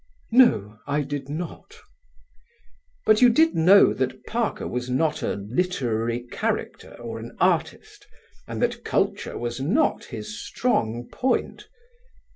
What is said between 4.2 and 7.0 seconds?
Parker was not a literary character